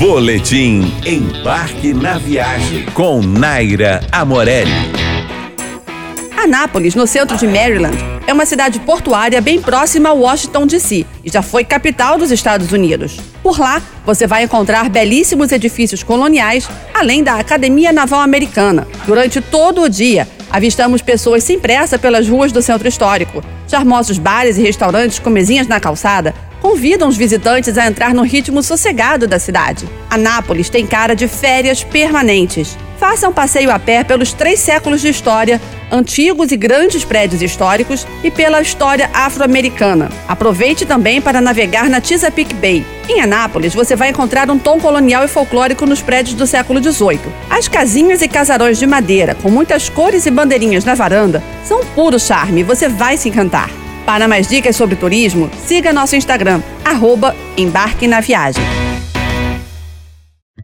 [0.00, 4.72] Boletim Embarque na Viagem com Naira Amorelli.
[6.34, 11.04] Anápolis, no centro de Maryland, é uma cidade portuária bem próxima a Washington, D.C.
[11.22, 13.20] e já foi capital dos Estados Unidos.
[13.42, 18.88] Por lá, você vai encontrar belíssimos edifícios coloniais, além da Academia Naval Americana.
[19.04, 23.42] Durante todo o dia, avistamos pessoas sem pressa pelas ruas do centro histórico.
[23.68, 28.62] Charmosos bares e restaurantes com mesinhas na calçada convidam os visitantes a entrar no ritmo
[28.62, 29.88] sossegado da cidade.
[30.10, 32.76] Anápolis tem cara de férias permanentes.
[33.00, 35.58] Faça um passeio a pé pelos três séculos de história,
[35.90, 40.10] antigos e grandes prédios históricos e pela história afro-americana.
[40.28, 42.84] Aproveite também para navegar na Chesapeake Bay.
[43.08, 47.20] Em Anápolis, você vai encontrar um tom colonial e folclórico nos prédios do século XVIII.
[47.48, 52.20] As casinhas e casarões de madeira, com muitas cores e bandeirinhas na varanda, são puro
[52.20, 53.70] charme você vai se encantar.
[54.04, 58.89] Para mais dicas sobre turismo, siga nosso Instagram, arroba Embarque na Viagem.